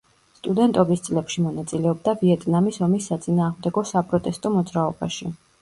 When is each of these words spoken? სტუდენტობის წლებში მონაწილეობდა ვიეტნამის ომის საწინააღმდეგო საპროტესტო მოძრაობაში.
სტუდენტობის 0.37 1.03
წლებში 1.07 1.43
მონაწილეობდა 1.43 2.15
ვიეტნამის 2.23 2.81
ომის 2.89 3.13
საწინააღმდეგო 3.13 3.87
საპროტესტო 3.93 4.57
მოძრაობაში. 4.57 5.33